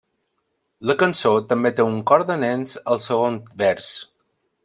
La 0.91 0.95
cançó 1.01 1.33
també 1.51 1.71
té 1.81 1.85
un 1.89 2.01
cor 2.13 2.25
de 2.31 2.39
nens 2.45 2.75
al 2.95 3.05
segon 3.09 3.39
vers. 3.65 3.93